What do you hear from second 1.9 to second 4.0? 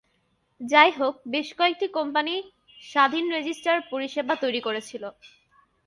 company স্বাধীন registrar